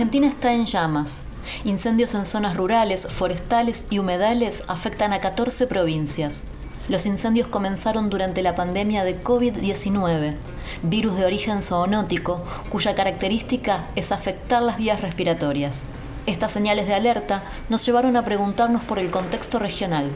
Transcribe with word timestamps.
Argentina 0.00 0.28
está 0.28 0.54
en 0.54 0.64
llamas. 0.64 1.20
Incendios 1.66 2.14
en 2.14 2.24
zonas 2.24 2.56
rurales, 2.56 3.06
forestales 3.06 3.84
y 3.90 3.98
humedales 3.98 4.62
afectan 4.66 5.12
a 5.12 5.18
14 5.18 5.66
provincias. 5.66 6.46
Los 6.88 7.04
incendios 7.04 7.50
comenzaron 7.50 8.08
durante 8.08 8.42
la 8.42 8.54
pandemia 8.54 9.04
de 9.04 9.22
COVID-19, 9.22 10.36
virus 10.84 11.18
de 11.18 11.26
origen 11.26 11.60
zoonótico, 11.60 12.42
cuya 12.70 12.94
característica 12.94 13.90
es 13.94 14.10
afectar 14.10 14.62
las 14.62 14.78
vías 14.78 15.02
respiratorias. 15.02 15.84
Estas 16.24 16.50
señales 16.50 16.86
de 16.86 16.94
alerta 16.94 17.42
nos 17.68 17.84
llevaron 17.84 18.16
a 18.16 18.24
preguntarnos 18.24 18.82
por 18.82 18.98
el 18.98 19.10
contexto 19.10 19.58
regional. 19.58 20.12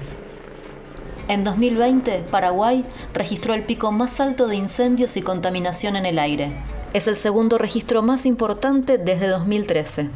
En 1.28 1.44
2020, 1.44 2.20
Paraguay 2.30 2.86
registró 3.12 3.52
el 3.52 3.64
pico 3.64 3.92
más 3.92 4.18
alto 4.18 4.46
de 4.46 4.56
incendios 4.56 5.18
y 5.18 5.20
contaminación 5.20 5.96
en 5.96 6.06
el 6.06 6.18
aire. 6.18 6.56
Es 6.94 7.06
el 7.08 7.16
segundo 7.16 7.58
registro 7.58 8.00
más 8.02 8.24
importante 8.24 8.96
desde 8.96 9.26
2013. 9.26 10.10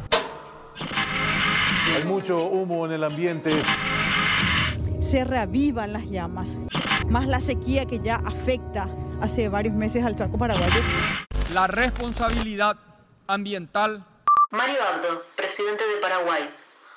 Hay 1.95 2.03
mucho 2.05 2.45
humo 2.45 2.87
en 2.87 2.93
el 2.93 3.03
ambiente. 3.03 3.51
Se 5.01 5.23
reavivan 5.23 5.93
las 5.93 6.09
llamas, 6.09 6.57
más 7.07 7.27
la 7.27 7.41
sequía 7.41 7.85
que 7.85 7.99
ya 7.99 8.15
afecta 8.15 8.89
hace 9.21 9.49
varios 9.49 9.75
meses 9.75 10.03
al 10.03 10.15
Chaco 10.15 10.37
paraguayo. 10.37 10.81
La 11.53 11.67
responsabilidad 11.67 12.77
ambiental. 13.27 14.05
Mario 14.49 14.81
Abdo, 14.81 15.23
presidente 15.35 15.85
de 15.85 16.01
Paraguay, 16.01 16.49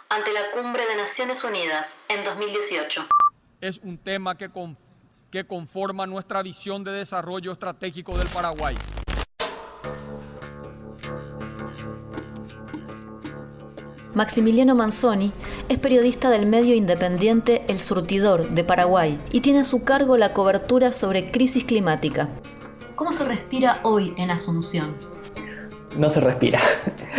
ante 0.09 0.33
la 0.33 0.53
Cumbre 0.53 0.87
de 0.87 0.97
Naciones 0.97 1.45
Unidas 1.45 1.95
en 2.09 2.25
2018 2.25 3.09
es 3.63 3.79
un 3.85 3.97
tema 3.97 4.37
que, 4.37 4.51
que 5.31 5.47
conforma 5.47 6.05
nuestra 6.05 6.43
visión 6.43 6.83
de 6.83 6.91
desarrollo 6.91 7.53
estratégico 7.53 8.19
del 8.19 8.27
Paraguay. 8.29 8.75
Maximiliano 14.15 14.75
Manzoni 14.75 15.33
es 15.71 15.79
periodista 15.79 16.29
del 16.29 16.45
medio 16.45 16.75
independiente 16.75 17.65
El 17.69 17.81
Surtidor 17.81 18.51
de 18.51 18.63
Paraguay 18.63 19.19
y 19.31 19.41
tiene 19.41 19.61
a 19.61 19.65
su 19.65 19.85
cargo 19.85 20.19
la 20.19 20.35
cobertura 20.35 20.93
sobre 20.93 21.31
crisis 21.31 21.65
climática. 21.65 22.29
¿Cómo 22.95 23.11
se 23.11 23.25
respira 23.25 23.81
hoy 23.85 24.13
en 24.19 24.31
Asunción? 24.31 24.95
No 25.97 26.11
se 26.11 26.21
respira. 26.21 26.61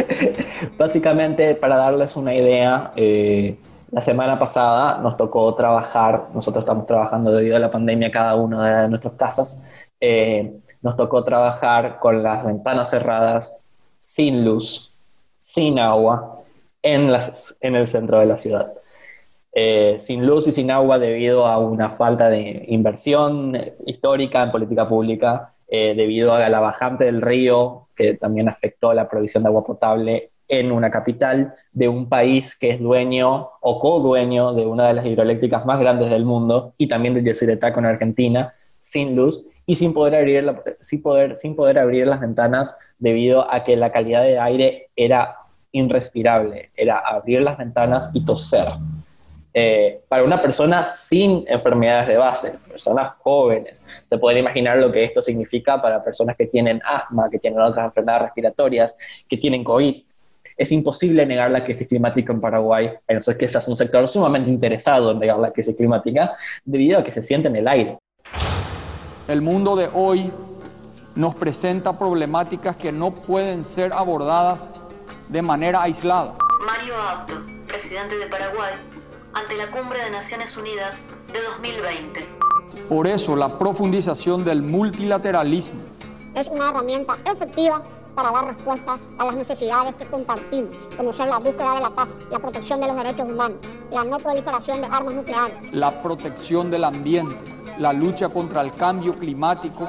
Básicamente, 0.78 1.56
para 1.56 1.78
darles 1.78 2.16
una 2.16 2.36
idea, 2.36 2.92
eh, 2.96 3.58
la 3.90 4.02
semana 4.02 4.38
pasada 4.38 5.00
nos 5.00 5.18
tocó 5.18 5.52
trabajar, 5.56 6.28
nosotros 6.36 6.62
estamos 6.62 6.86
trabajando 6.86 7.32
debido 7.32 7.56
a 7.56 7.60
la 7.60 7.72
pandemia 7.72 8.12
cada 8.12 8.36
uno 8.36 8.62
de 8.62 8.88
nuestras 8.88 9.16
casas, 9.16 9.60
eh, 10.00 10.54
nos 10.84 10.96
tocó 10.96 11.24
trabajar 11.24 12.00
con 12.00 12.22
las 12.22 12.46
ventanas 12.46 12.92
cerradas, 12.92 13.58
sin 13.98 14.46
luz, 14.46 14.94
sin 15.40 15.80
agua, 15.80 16.43
en, 16.84 17.12
las, 17.12 17.58
en 17.62 17.76
el 17.76 17.88
centro 17.88 18.20
de 18.20 18.26
la 18.28 18.38
ciudad. 18.38 18.74
Eh, 19.56 19.98
sin 20.00 20.26
luz 20.26 20.48
y 20.48 20.52
sin 20.52 20.72
agua 20.72 21.00
debido 21.00 21.46
a 21.46 21.60
una 21.60 21.92
falta 21.92 22.30
de 22.30 22.66
inversión 22.68 23.58
histórica 23.86 24.44
en 24.44 24.52
política 24.52 24.88
pública, 24.88 25.54
eh, 25.68 25.94
debido 25.96 26.34
a 26.34 26.50
la 26.50 26.60
bajante 26.60 27.06
del 27.06 27.22
río, 27.22 27.88
que 27.96 28.16
también 28.16 28.50
afectó 28.50 28.94
la 28.94 29.08
provisión 29.08 29.44
de 29.44 29.50
agua 29.50 29.64
potable 29.64 30.32
en 30.48 30.72
una 30.72 30.92
capital 30.92 31.56
de 31.72 31.88
un 31.88 32.10
país 32.10 32.56
que 32.58 32.72
es 32.72 32.80
dueño 32.80 33.50
o 33.62 33.80
co-dueño 33.80 34.54
de 34.54 34.66
una 34.66 34.88
de 34.88 34.94
las 34.96 35.06
hidroeléctricas 35.06 35.66
más 35.66 35.80
grandes 35.80 36.10
del 36.10 36.26
mundo 36.26 36.74
y 36.78 36.88
también 36.88 37.14
de 37.14 37.24
Yacyretá 37.24 37.74
con 37.74 37.86
Argentina, 37.86 38.54
sin 38.82 39.16
luz 39.16 39.48
y 39.66 39.76
sin 39.76 39.94
poder, 39.94 40.16
abrir 40.16 40.54
sin, 40.80 41.02
poder, 41.02 41.38
sin 41.38 41.56
poder 41.56 41.80
abrir 41.80 42.08
las 42.08 42.20
ventanas 42.20 42.78
debido 43.00 43.52
a 43.52 43.64
que 43.64 43.76
la 43.76 43.92
calidad 43.92 44.24
de 44.24 44.40
aire 44.40 44.90
era 44.96 45.38
irrespirable, 45.74 46.72
era 46.76 47.00
abrir 47.00 47.42
las 47.42 47.58
ventanas 47.58 48.10
y 48.14 48.24
toser. 48.24 48.68
Eh, 49.54 50.02
para 50.08 50.24
una 50.24 50.42
persona 50.42 50.86
sin 50.86 51.44
enfermedades 51.48 52.08
de 52.08 52.18
base, 52.18 52.56
personas 52.68 53.14
jóvenes. 53.20 53.82
Se 54.08 54.18
pueden 54.18 54.40
imaginar 54.40 54.78
lo 54.78 54.92
que 54.92 55.04
esto 55.04 55.22
significa 55.22 55.82
para 55.82 56.04
personas 56.04 56.38
que 56.38 56.48
tienen 56.48 56.82
asma, 56.86 57.30
que 57.30 57.38
tienen 57.38 57.60
otras 57.60 57.86
enfermedades 57.86 58.24
respiratorias, 58.24 58.98
que 59.28 59.38
tienen 59.38 59.64
COVID 59.64 60.04
es 60.58 60.72
imposible 60.72 61.26
negar 61.26 61.52
la 61.52 61.64
crisis 61.64 61.88
climática 61.88 62.32
en 62.34 62.42
Paraguay, 62.42 62.92
a 63.08 63.14
no 63.14 63.22
ser 63.22 63.38
que 63.38 63.48
seas 63.48 63.68
un 63.68 63.76
sector 63.76 64.08
sumamente 64.08 64.50
interesado 64.50 65.12
en 65.12 65.20
negar 65.20 65.40
la 65.40 65.52
crisis 65.52 65.76
climática, 65.76 66.34
debido 66.64 67.00
a 67.00 67.04
que 67.04 67.12
se 67.12 67.24
siente 67.24 67.48
en 67.48 67.56
el 67.56 67.68
aire. 67.68 67.98
El 69.28 69.42
mundo 69.42 69.76
de 69.76 69.90
hoy 69.94 70.32
nos 71.16 71.36
presenta 71.36 71.98
problemáticas 71.98 72.76
que 72.76 72.92
no 72.92 73.14
pueden 73.14 73.64
ser 73.64 73.94
abordadas 73.94 74.68
de 75.34 75.42
manera 75.42 75.82
aislada. 75.82 76.36
Mario 76.64 76.96
Abdo, 76.96 77.34
presidente 77.66 78.16
de 78.20 78.28
Paraguay, 78.28 78.74
ante 79.34 79.58
la 79.58 79.66
Cumbre 79.66 79.98
de 79.98 80.12
Naciones 80.12 80.56
Unidas 80.56 80.96
de 81.34 81.42
2020. 81.42 82.28
Por 82.88 83.08
eso 83.08 83.36
la 83.36 83.58
profundización 83.58 84.46
del 84.46 84.62
multilateralismo 84.62 85.82
es 86.36 86.48
una 86.50 86.70
herramienta 86.70 87.18
efectiva 87.26 87.82
para 88.14 88.30
dar 88.32 88.46
respuestas 88.46 89.00
a 89.18 89.26
las 89.26 89.36
necesidades 89.36 89.96
que 89.96 90.06
compartimos, 90.06 90.78
como 90.96 91.12
son 91.12 91.30
la 91.30 91.40
búsqueda 91.40 91.74
de 91.76 91.82
la 91.82 91.90
paz, 91.90 92.20
la 92.30 92.38
protección 92.38 92.80
de 92.80 92.86
los 92.86 92.96
derechos 92.96 93.32
humanos, 93.32 93.58
la 93.90 94.04
no 94.04 94.20
proliferación 94.20 94.82
de 94.82 94.86
armas 94.86 95.16
nucleares, 95.16 95.74
la 95.74 96.00
protección 96.04 96.70
del 96.70 96.84
ambiente, 96.84 97.36
la 97.80 97.94
lucha 97.94 98.30
contra 98.30 98.62
el 98.62 98.72
cambio 98.72 99.14
climático. 99.14 99.88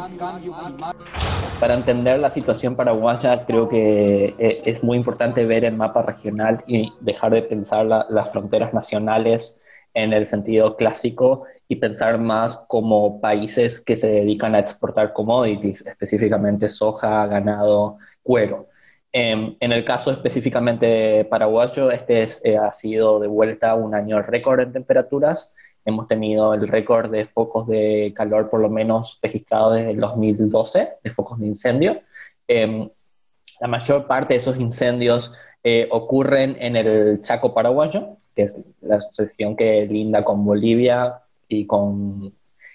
Para 1.61 1.75
entender 1.75 2.19
la 2.19 2.31
situación 2.31 2.77
paraguaya, 2.77 3.45
creo 3.47 3.69
que 3.69 4.34
eh, 4.39 4.59
es 4.65 4.83
muy 4.83 4.97
importante 4.97 5.45
ver 5.45 5.65
el 5.65 5.77
mapa 5.77 6.03
regional 6.03 6.62
y 6.67 6.93
dejar 7.00 7.33
de 7.33 7.43
pensar 7.43 7.87
las 7.87 8.33
fronteras 8.33 8.75
nacionales 8.75 9.61
en 9.95 10.12
el 10.12 10.27
sentido 10.27 10.77
clásico 10.77 11.45
y 11.69 11.77
pensar 11.77 12.19
más 12.19 12.56
como 12.69 13.21
países 13.21 13.81
que 13.81 13.97
se 13.97 14.09
dedican 14.09 14.55
a 14.55 14.59
exportar 14.59 15.12
commodities, 15.12 15.87
específicamente 15.87 16.69
soja, 16.69 17.27
ganado, 17.27 17.99
cuero. 18.22 18.69
Em, 19.12 19.56
en 19.61 19.71
el 19.71 19.84
caso 19.84 20.11
específicamente 20.11 21.25
paraguayo, 21.27 21.93
este 21.93 22.27
eh, 22.43 22.59
ha 22.59 22.72
sido 22.72 23.21
de 23.21 23.28
vuelta 23.28 23.77
un 23.77 23.95
año 23.95 24.21
récord 24.22 24.59
en 24.61 24.72
temperaturas. 24.72 25.53
Hemos 25.84 26.09
tenido 26.09 26.55
el 26.55 26.67
récord 26.69 27.11
de 27.11 27.27
focos 27.27 27.67
de 27.67 28.12
calor 28.17 28.50
por 28.50 28.61
lo 28.61 28.71
menos 28.71 29.19
registrado 29.22 29.72
desde 29.72 29.91
el 29.91 30.00
2012, 30.00 30.89
de 31.03 31.11
focos 31.11 31.39
de 31.39 31.47
incendio. 31.47 32.00
Em, 32.49 32.89
la 33.61 33.69
mayor 33.69 34.06
parte 34.06 34.34
de 34.34 34.39
esos 34.39 34.56
incendios 34.56 35.33
eh, 35.62 35.89
ocurren 35.91 36.56
en 36.59 36.77
el 36.77 37.21
Chaco 37.22 37.55
paraguayo, 37.55 38.19
que 38.34 38.43
es 38.43 38.62
la 38.81 39.00
región 39.17 39.56
que 39.56 39.87
linda 39.87 40.25
con 40.25 40.45
Bolivia 40.45 41.22
y 41.49 41.67
con 41.67 42.33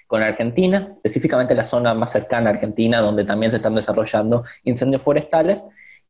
con 0.09 0.23
Argentina, 0.23 0.95
específicamente 0.95 1.53
la 1.53 1.63
zona 1.63 1.93
más 1.93 2.11
cercana 2.11 2.49
a 2.49 2.53
Argentina, 2.53 2.99
donde 2.99 3.25
también 3.25 3.51
se 3.51 3.57
están 3.57 3.75
desarrollando 3.75 4.43
incendios 4.63 5.03
forestales. 5.03 5.63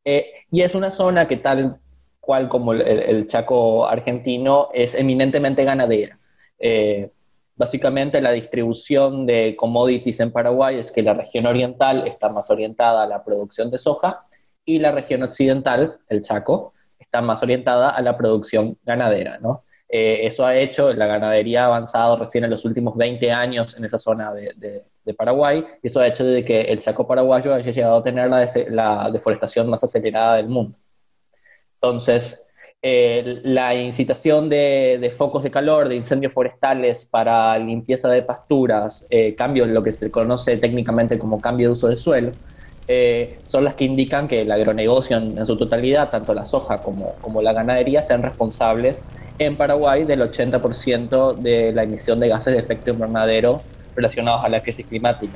Eh, 0.05 0.31
y 0.49 0.61
es 0.61 0.73
una 0.73 0.89
zona 0.89 1.27
que 1.27 1.35
tal 1.35 1.81
cual 2.21 2.47
como 2.47 2.71
el, 2.71 3.27
Chaco 3.27 3.87
argentino 3.87 4.69
es 4.73 4.95
eminentemente 4.95 5.65
ganadera. 5.65 6.18
Eh, 6.59 7.11
básicamente 7.55 8.21
la 8.21 8.31
distribución 8.31 9.25
de 9.25 9.55
commodities 9.55 10.19
en 10.19 10.31
Paraguay 10.31 10.77
es 10.77 10.91
que 10.91 11.01
la 11.03 11.13
región 11.13 11.45
oriental 11.45 12.07
está 12.07 12.29
más 12.29 12.49
orientada 12.49 13.03
a 13.03 13.07
la 13.07 13.23
producción 13.23 13.71
de 13.71 13.79
soja 13.79 14.25
y 14.65 14.79
la 14.79 14.91
región 14.91 15.23
occidental, 15.23 15.99
el 16.09 16.21
Chaco, 16.21 16.73
está 16.99 17.21
más 17.21 17.41
orientada 17.41 17.89
a 17.89 18.01
la 18.01 18.17
producción 18.17 18.77
ganadera, 18.83 19.39
¿no? 19.39 19.63
Eh, 19.91 20.27
eso 20.27 20.45
ha 20.45 20.55
hecho, 20.55 20.93
la 20.93 21.07
ganadería 21.07 21.63
ha 21.63 21.65
avanzado 21.65 22.17
recién 22.17 22.43
en 22.43 22.51
los 22.51 22.63
últimos 22.63 22.95
20 22.95 23.31
años 23.31 23.75
en 23.75 23.85
esa 23.85 23.97
zona 23.97 24.31
de, 24.31 24.85
Paraguay, 25.17 25.65
y 25.81 25.87
eso 25.87 25.99
ha 25.99 26.07
hecho 26.07 26.23
de 26.23 26.45
que 26.45 26.61
el 26.61 26.79
Chaco 26.81 27.07
paraguayo 27.07 27.55
haya 27.55 27.71
llegado 27.71 27.97
a 27.97 28.03
tener 28.03 28.29
la, 28.29 29.09
deforestación 29.11 29.67
más 29.67 29.83
acelerada 29.83 30.35
del 30.35 30.47
mundo. 30.47 30.77
Entonces, 31.81 32.45
eh, 32.81 33.41
la 33.43 33.75
incitación 33.75 34.49
de, 34.49 35.13
focos 35.17 35.43
de 35.43 35.51
calor, 35.51 35.89
de 35.89 35.95
incendios 35.95 36.33
forestales 36.33 37.05
para 37.05 37.57
limpieza 37.57 38.09
de 38.09 38.21
pasturas, 38.21 39.05
eh, 39.09 39.35
cambio 39.35 39.65
en 39.65 39.73
lo 39.73 39.83
que 39.83 39.91
se 39.91 40.09
conoce 40.11 40.57
técnicamente 40.57 41.19
como 41.19 41.41
cambio 41.41 41.67
de 41.67 41.73
uso 41.73 41.87
de 41.87 41.97
suelo, 41.97 42.31
son 43.45 43.65
las 43.65 43.75
que 43.75 43.83
indican 43.83 44.27
que 44.27 44.41
el 44.41 44.51
agronegocio 44.51 45.17
en, 45.17 45.45
su 45.45 45.55
totalidad, 45.55 46.09
tanto 46.09 46.33
la 46.33 46.47
soja 46.47 46.79
como, 46.79 47.13
como 47.21 47.41
la 47.43 47.53
ganadería, 47.53 48.01
sean 48.01 48.23
responsables 48.23 49.05
en 49.37 49.55
Paraguay 49.55 50.05
del 50.05 50.21
80% 50.21 51.35
de 51.35 51.71
la 51.71 51.83
emisión 51.83 52.19
de 52.19 52.29
gases 52.29 52.53
de 52.53 52.59
efecto 52.59 52.89
invernadero 52.89 53.61
relacionados 53.95 54.43
a 54.43 54.49
la 54.49 54.61
crisis 54.61 54.85
climática. 54.85 55.33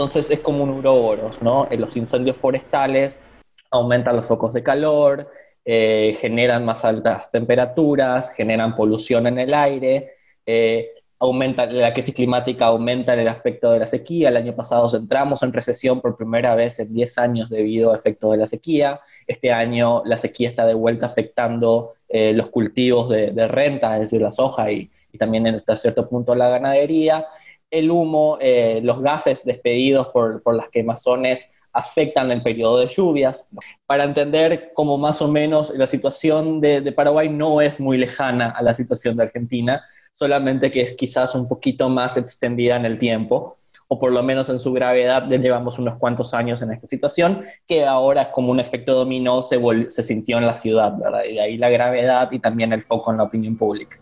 Entonces 0.00 0.30
es 0.30 0.40
como 0.40 0.64
un 0.64 0.70
uroboros, 0.70 1.42
¿no? 1.42 1.68
En 1.70 1.78
los 1.78 1.94
incendios 1.94 2.38
forestales 2.38 3.22
aumentan 3.70 4.16
los 4.16 4.24
focos 4.24 4.54
de 4.54 4.62
calor, 4.62 5.30
eh, 5.62 6.16
generan 6.18 6.64
más 6.64 6.86
altas 6.86 7.30
temperaturas, 7.30 8.32
generan 8.34 8.74
polución 8.76 9.26
en 9.26 9.38
el 9.38 9.52
aire, 9.52 10.12
eh, 10.46 10.88
aumenta, 11.18 11.66
la 11.66 11.92
crisis 11.92 12.14
climática 12.14 12.64
aumenta 12.64 13.12
en 13.12 13.20
el 13.20 13.28
aspecto 13.28 13.72
de 13.72 13.78
la 13.78 13.86
sequía. 13.86 14.30
El 14.30 14.38
año 14.38 14.56
pasado 14.56 14.88
entramos 14.96 15.42
en 15.42 15.52
recesión 15.52 16.00
por 16.00 16.16
primera 16.16 16.54
vez 16.54 16.78
en 16.78 16.94
10 16.94 17.18
años 17.18 17.50
debido 17.50 17.92
a 17.92 17.96
efectos 17.96 18.30
de 18.30 18.38
la 18.38 18.46
sequía. 18.46 19.00
Este 19.26 19.52
año 19.52 20.00
la 20.06 20.16
sequía 20.16 20.48
está 20.48 20.64
de 20.64 20.72
vuelta 20.72 21.04
afectando 21.04 21.92
eh, 22.08 22.32
los 22.32 22.48
cultivos 22.48 23.10
de, 23.10 23.48
renta, 23.48 23.96
es 23.96 24.00
decir, 24.00 24.22
la 24.22 24.30
soja 24.30 24.72
y, 24.72 24.90
también 25.18 25.46
hasta 25.48 25.76
cierto 25.76 26.08
punto 26.08 26.34
la 26.34 26.48
ganadería. 26.48 27.26
El 27.70 27.90
humo, 27.90 28.38
eh, 28.40 28.80
los 28.82 29.00
gases 29.00 29.44
despedidos 29.44 30.08
por, 30.08 30.42
por 30.42 30.54
las 30.54 30.68
quemazones 30.70 31.48
afectan 31.72 32.30
el 32.32 32.42
periodo 32.42 32.78
de 32.78 32.88
lluvias. 32.88 33.48
Para 33.86 34.04
entender 34.04 34.72
cómo 34.74 34.98
más 34.98 35.22
o 35.22 35.28
menos 35.28 35.70
la 35.76 35.86
situación 35.86 36.60
de 36.60 36.92
Paraguay 36.92 37.28
no 37.28 37.60
es 37.60 37.78
muy 37.78 37.96
lejana 37.96 38.50
a 38.50 38.62
la 38.62 38.74
situación 38.74 39.16
de 39.16 39.24
Argentina, 39.24 39.82
solamente 40.12 40.70
que 40.70 40.82
es 40.82 40.94
quizás 40.94 41.34
un 41.34 41.48
poquito 41.48 41.88
más 41.88 42.16
extendida 42.16 42.76
en 42.76 42.84
el 42.84 42.98
tiempo, 42.98 43.58
o 43.92 43.98
por 43.98 44.12
lo 44.12 44.22
menos 44.22 44.48
en 44.48 44.60
su 44.60 44.72
gravedad, 44.72 45.28
llevamos 45.28 45.80
unos 45.80 45.98
cuantos 45.98 46.32
años 46.32 46.62
en 46.62 46.72
esta 46.72 46.86
situación, 46.86 47.44
que 47.66 47.84
ahora 47.84 48.30
como 48.30 48.52
un 48.52 48.60
efecto 48.60 48.94
dominó 48.94 49.42
se, 49.42 49.60
se 49.88 50.02
sintió 50.04 50.38
en 50.38 50.46
la 50.46 50.54
ciudad, 50.54 50.96
¿verdad? 50.96 51.24
Y 51.28 51.34
de 51.34 51.40
ahí 51.40 51.56
la 51.56 51.70
gravedad 51.70 52.30
y 52.30 52.38
también 52.38 52.72
el 52.72 52.84
foco 52.84 53.10
en 53.10 53.16
la 53.16 53.24
opinión 53.24 53.56
pública. 53.56 53.98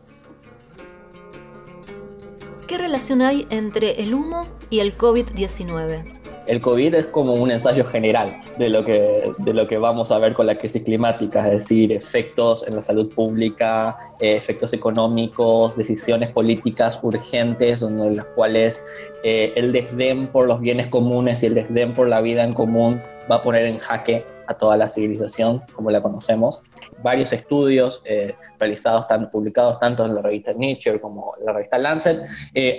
¿Qué 2.68 2.76
relación 2.76 3.22
hay 3.22 3.46
entre 3.48 4.02
el 4.02 4.12
humo 4.12 4.46
y 4.68 4.80
el 4.80 4.96
COVID-19? 4.96 6.18
el 6.46 6.60
COVID 6.60 6.94
es 6.94 7.06
como 7.06 7.34
un 7.34 7.50
ensayo 7.50 7.84
general 7.84 8.40
de 8.56 8.70
lo, 8.70 8.82
que, 8.82 9.32
de 9.36 9.52
lo 9.52 9.68
que 9.68 9.76
vamos 9.76 10.10
a 10.10 10.18
ver 10.18 10.32
con 10.32 10.46
la 10.46 10.56
crisis 10.56 10.82
climática, 10.82 11.46
es 11.46 11.52
decir, 11.52 11.92
efectos 11.92 12.66
en 12.66 12.74
la 12.74 12.80
salud 12.80 13.12
pública, 13.14 13.98
eh, 14.18 14.32
efectos 14.32 14.72
económicos, 14.72 15.76
decisiones 15.76 16.30
políticas 16.30 16.98
urgentes, 17.02 17.80
donde 17.80 18.16
las 18.16 18.24
cuales 18.34 18.82
eh, 19.24 19.52
el 19.56 19.72
desdén 19.72 20.28
por 20.28 20.46
los 20.48 20.58
bienes 20.60 20.86
comunes 20.86 21.42
y 21.42 21.46
el 21.46 21.54
desdén 21.54 21.92
por 21.92 22.08
la 22.08 22.22
vida 22.22 22.44
en 22.44 22.54
común 22.54 23.02
va 23.30 23.36
a 23.36 23.42
poner 23.42 23.66
en 23.66 23.78
jaque 23.78 24.24
a 24.48 24.54
toda 24.54 24.76
la 24.76 24.88
civilización 24.88 25.62
como 25.72 25.90
la 25.90 26.02
conocemos. 26.02 26.62
Varios 27.02 27.32
estudios 27.32 28.02
eh, 28.04 28.34
realizados, 28.58 29.06
tanto, 29.06 29.30
publicados 29.30 29.78
tanto 29.78 30.04
en 30.04 30.14
la 30.14 30.22
revista 30.22 30.52
Nature 30.52 31.00
como 31.00 31.34
en 31.38 31.46
la 31.46 31.52
revista 31.52 31.78
Lancet, 31.78 32.22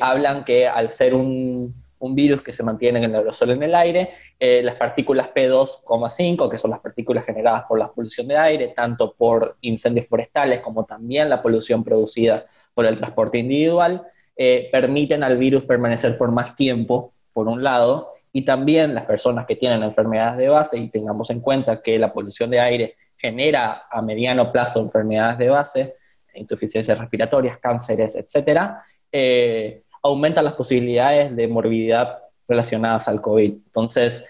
hablan 0.02 0.44
que 0.44 0.68
al 0.68 0.90
ser 0.90 1.14
un 1.14 1.74
un 2.00 2.16
virus 2.16 2.42
que 2.42 2.54
se 2.54 2.64
mantiene 2.64 3.00
en 3.00 3.06
el 3.06 3.16
aerosol 3.16 3.52
en 3.52 3.64
el 3.64 3.76
aire, 3.76 4.12
eh, 4.40 4.62
las 4.64 4.76
partículas 4.76 5.30
P2,5, 5.34 6.50
que 6.50 6.58
son 6.58 6.72
las 6.72 6.80
partículas 6.80 7.26
generadas 7.26 7.64
por 7.68 7.78
la 7.78 7.92
polución 7.92 8.28
de 8.28 8.38
aire, 8.38 8.70
tanto 8.70 9.14
por 9.14 9.58
incendios 9.62 10.08
forestales 10.08 10.62
como 10.62 10.86
también 10.86 11.30
la 11.30 11.42
polución 11.42 11.84
producida 11.84 12.46
por 12.74 12.86
el 12.86 12.98
transporte 12.98 13.38
individual, 13.38 14.04
eh, 14.38 14.70
permiten 14.72 15.24
al 15.24 15.38
virus 15.38 15.64
permanecer 15.64 16.18
por 16.18 16.32
más 16.32 16.56
tiempo, 16.56 17.14
por 17.34 17.48
un 17.48 17.64
lado, 17.64 18.14
y 18.32 18.44
también 18.44 18.94
las 18.94 19.06
personas 19.06 19.46
que 19.46 19.56
tienen 19.56 19.84
enfermedades 19.84 20.38
de 20.38 20.50
base, 20.50 20.78
y 20.78 20.90
tengamos 20.90 21.30
en 21.30 21.40
cuenta 21.40 21.82
que 21.82 21.98
la 21.98 22.14
polución 22.14 22.50
de 22.50 22.60
aire 22.60 22.96
genera 23.18 23.84
a 23.90 24.02
mediano 24.02 24.52
plazo 24.52 24.80
enfermedades 24.80 25.38
de 25.38 25.50
base, 25.50 25.96
insuficiencias 26.36 26.98
respiratorias, 26.98 27.58
cánceres, 27.58 28.16
etcétera, 28.16 28.84
eh, 29.12 29.84
aumentan 30.04 30.46
las 30.46 30.54
posibilidades 30.54 31.36
de 31.36 31.48
morbididad 31.48 32.20
relacionadas 32.48 33.08
al 33.08 33.22
COVID. 33.22 33.52
Entonces, 33.52 34.28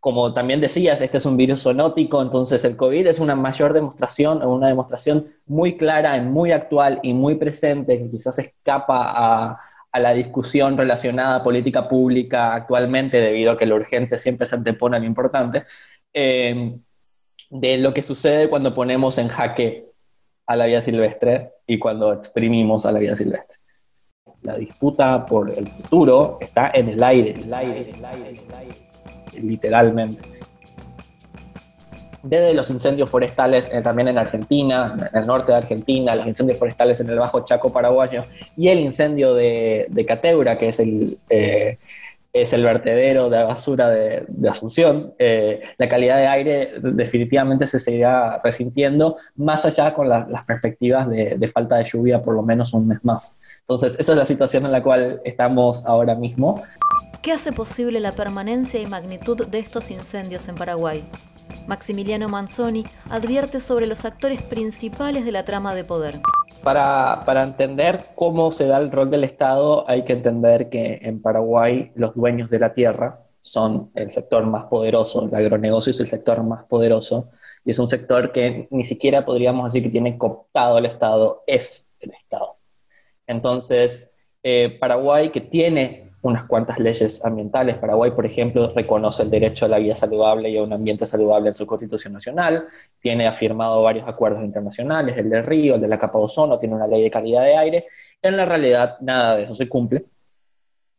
como 0.00 0.32
también 0.32 0.60
decías, 0.60 1.02
este 1.02 1.18
es 1.18 1.26
un 1.26 1.36
virus 1.36 1.62
zoonótico, 1.62 2.22
entonces 2.22 2.64
el 2.64 2.76
COVID 2.76 3.06
es 3.06 3.18
una 3.18 3.36
mayor 3.36 3.74
demostración, 3.74 4.42
una 4.42 4.68
demostración 4.68 5.34
muy 5.46 5.76
clara, 5.76 6.20
muy 6.22 6.52
actual 6.52 7.00
y 7.02 7.12
muy 7.12 7.34
presente, 7.34 7.98
que 7.98 8.10
quizás 8.10 8.38
escapa 8.38 9.12
a, 9.14 9.60
la 9.98 10.12
discusión 10.12 10.76
relacionada 10.76 11.36
a 11.36 11.42
política 11.42 11.88
pública 11.88 12.54
actualmente, 12.54 13.20
debido 13.20 13.52
a 13.52 13.58
que 13.58 13.66
lo 13.66 13.74
urgente 13.76 14.18
siempre 14.18 14.46
se 14.46 14.54
antepone 14.54 14.96
a 14.96 15.00
lo 15.00 15.06
importante, 15.06 15.64
eh, 16.12 16.78
de 17.50 17.78
lo 17.78 17.92
que 17.92 18.02
sucede 18.02 18.48
cuando 18.48 18.74
ponemos 18.74 19.18
en 19.18 19.28
jaque 19.28 19.86
a 20.46 20.56
la 20.56 20.66
vida 20.66 20.82
silvestre 20.82 21.52
y 21.66 21.78
cuando 21.78 22.12
exprimimos 22.12 22.86
a 22.86 22.92
la 22.92 23.00
vida 23.00 23.16
silvestre 23.16 23.58
la 24.42 24.56
disputa 24.56 25.26
por 25.26 25.50
el 25.50 25.66
futuro 25.66 26.38
está 26.40 26.70
en 26.74 26.88
el 26.88 27.02
aire, 27.02 27.32
el 27.32 27.52
aire, 27.52 27.90
el 27.90 28.04
aire, 28.04 28.30
el 28.30 28.54
aire, 28.54 29.42
literalmente. 29.42 30.40
Desde 32.22 32.54
los 32.54 32.70
incendios 32.70 33.08
forestales 33.08 33.72
eh, 33.72 33.80
también 33.80 34.08
en 34.08 34.18
Argentina, 34.18 34.94
en 35.12 35.20
el 35.20 35.26
norte 35.26 35.52
de 35.52 35.58
Argentina, 35.58 36.14
los 36.14 36.26
incendios 36.26 36.58
forestales 36.58 37.00
en 37.00 37.08
el 37.08 37.18
Bajo 37.18 37.44
Chaco 37.44 37.72
paraguayo 37.72 38.24
y 38.56 38.68
el 38.68 38.80
incendio 38.80 39.34
de, 39.34 39.86
de 39.88 40.06
Cateura, 40.06 40.58
que 40.58 40.68
es 40.68 40.80
el, 40.80 41.18
eh, 41.30 41.78
es 42.32 42.52
el 42.52 42.62
vertedero 42.62 43.28
de 43.28 43.42
basura 43.42 43.88
de, 43.88 44.26
Asunción, 44.48 45.14
eh, 45.18 45.60
la 45.78 45.88
calidad 45.88 46.16
de 46.16 46.26
aire 46.26 46.74
definitivamente 46.80 47.66
se 47.66 47.78
seguirá 47.78 48.40
resintiendo, 48.42 49.16
más 49.36 49.64
allá 49.64 49.94
con 49.94 50.08
las 50.08 50.44
perspectivas 50.44 51.08
de, 51.08 51.36
de, 51.38 51.48
falta 51.48 51.76
de 51.76 51.84
lluvia 51.84 52.20
por 52.20 52.34
lo 52.34 52.42
menos 52.42 52.74
un 52.74 52.88
mes 52.88 52.98
más. 53.04 53.38
Entonces, 53.60 53.96
esa 53.98 54.12
es 54.12 54.18
la 54.18 54.26
situación 54.26 54.66
en 54.66 54.72
la 54.72 54.82
cual 54.82 55.20
estamos 55.24 55.86
ahora 55.86 56.14
mismo. 56.14 56.62
¿Qué 57.22 57.32
hace 57.32 57.52
posible 57.52 58.00
la 58.00 58.12
permanencia 58.12 58.80
y 58.80 58.86
magnitud 58.86 59.46
de 59.46 59.58
estos 59.58 59.90
incendios 59.90 60.48
en 60.48 60.56
Paraguay? 60.56 61.04
Maximiliano 61.66 62.28
Manzoni 62.28 62.84
advierte 63.08 63.60
sobre 63.60 63.86
los 63.86 64.04
actores 64.04 64.42
principales 64.42 65.24
de 65.24 65.32
la 65.32 65.44
trama 65.44 65.74
de 65.74 65.84
poder. 65.84 66.20
Para, 66.62 67.22
para, 67.24 67.42
entender 67.42 68.04
cómo 68.14 68.52
se 68.52 68.66
da 68.66 68.78
el 68.78 68.90
rol 68.90 69.10
del 69.10 69.24
Estado, 69.24 69.88
hay 69.88 70.04
que 70.04 70.12
entender 70.12 70.68
que 70.68 71.00
en 71.02 71.22
Paraguay 71.22 71.90
los 71.94 72.14
dueños 72.14 72.50
de 72.50 72.58
la 72.58 72.72
tierra 72.72 73.20
son 73.42 73.90
el 73.94 74.10
sector 74.10 74.44
más 74.44 74.64
poderoso, 74.66 75.26
el 75.26 75.34
agronegocio 75.34 75.90
es 75.90 76.00
el 76.00 76.08
sector 76.08 76.42
más 76.42 76.64
poderoso, 76.64 77.30
y 77.64 77.70
es 77.70 77.78
un 77.78 77.88
sector 77.88 78.32
que 78.32 78.68
ni 78.70 78.84
siquiera 78.84 79.24
podríamos 79.24 79.72
decir 79.72 79.82
que 79.82 79.92
tiene 79.92 80.18
cooptado 80.18 80.78
el 80.78 80.86
Estado, 80.86 81.42
es 81.46 81.88
el 82.00 82.12
Estado. 82.12 82.56
Entonces, 83.26 84.10
eh, 84.42 84.76
Paraguay, 84.80 85.30
que 85.30 85.40
tiene 85.40 86.09
unas 86.22 86.44
cuantas 86.44 86.78
leyes 86.78 87.24
ambientales, 87.24 87.78
Paraguay, 87.78 88.10
por 88.10 88.26
ejemplo, 88.26 88.72
reconoce 88.74 89.22
el 89.22 89.30
derecho 89.30 89.64
a 89.64 89.68
la 89.68 89.78
vida 89.78 89.94
saludable 89.94 90.50
y 90.50 90.58
a 90.58 90.62
un 90.62 90.72
ambiente 90.72 91.06
saludable 91.06 91.48
en 91.48 91.54
su 91.54 91.66
constitución 91.66 92.12
nacional, 92.12 92.68
tiene 93.00 93.26
afirmado 93.26 93.82
varios 93.82 94.06
acuerdos 94.06 94.44
internacionales, 94.44 95.16
el 95.16 95.30
del 95.30 95.44
Río, 95.44 95.76
el 95.76 95.80
de 95.80 95.88
la 95.88 95.98
capa 95.98 96.18
de 96.18 96.24
ozono, 96.24 96.58
tiene 96.58 96.74
una 96.74 96.86
ley 96.86 97.02
de 97.02 97.10
calidad 97.10 97.44
de 97.44 97.56
aire. 97.56 97.86
En 98.20 98.36
la 98.36 98.44
realidad, 98.44 98.98
nada 99.00 99.36
de 99.36 99.44
eso 99.44 99.54
se 99.54 99.68
cumple. 99.68 100.04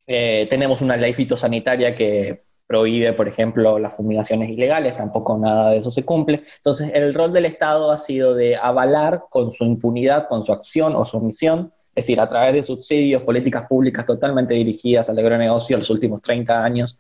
Eh, 0.08 0.48
tenemos 0.50 0.82
una 0.82 0.98
ley 0.98 1.14
fitosanitaria 1.14 1.96
que 1.96 2.44
prohíbe, 2.66 3.14
por 3.14 3.28
ejemplo, 3.28 3.78
las 3.78 3.96
fumigaciones 3.96 4.50
ilegales, 4.50 4.96
tampoco 4.96 5.38
nada 5.38 5.72
de 5.72 5.78
eso 5.78 5.92
se 5.92 6.04
cumple. 6.04 6.44
Entonces, 6.58 6.92
el 6.94 7.14
rol 7.14 7.34
del 7.34 7.46
Estado 7.46 7.92
ha 7.92 7.98
sido 7.98 8.34
de 8.34 8.56
avalar 8.56 9.26
con 9.30 9.52
su 9.52 9.66
impunidad, 9.66 10.28
con 10.28 10.46
su 10.46 10.54
acción 10.54 10.96
o 10.96 11.06
su 11.06 11.18
omisión, 11.18 11.74
es 11.94 12.06
decir, 12.06 12.22
a 12.22 12.30
través 12.30 12.54
de 12.54 12.64
subsidios, 12.64 13.22
políticas 13.24 13.68
públicas 13.68 14.06
totalmente 14.06 14.54
dirigidas 14.54 15.10
al 15.10 15.20
agronegocio 15.20 15.76
en 15.76 15.80
los 15.80 15.90
últimos 15.90 16.22
30 16.22 16.64
años. 16.64 16.98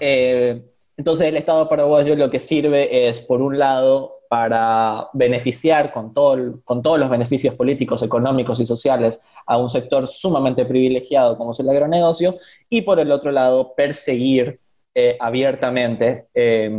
Eh, 0.00 0.62
entonces 0.96 1.26
el 1.26 1.36
Estado 1.36 1.68
paraguayo 1.68 2.16
lo 2.16 2.30
que 2.30 2.40
sirve 2.40 3.08
es, 3.08 3.20
por 3.20 3.42
un 3.42 3.58
lado, 3.58 4.20
para 4.28 5.10
beneficiar 5.12 5.92
con, 5.92 6.14
todo, 6.14 6.60
con 6.64 6.80
todos 6.80 6.98
los 6.98 7.10
beneficios 7.10 7.54
políticos, 7.54 8.02
económicos 8.02 8.58
y 8.58 8.64
sociales 8.64 9.20
a 9.46 9.58
un 9.58 9.68
sector 9.68 10.08
sumamente 10.08 10.64
privilegiado 10.64 11.36
como 11.36 11.52
es 11.52 11.60
el 11.60 11.68
agronegocio, 11.68 12.38
y 12.70 12.80
por 12.82 13.00
el 13.00 13.12
otro 13.12 13.32
lado, 13.32 13.74
perseguir 13.74 14.60
eh, 14.94 15.18
abiertamente 15.20 16.28
eh, 16.32 16.70